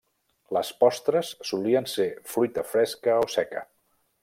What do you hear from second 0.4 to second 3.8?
Les postres solien ser fruita fresca o seca.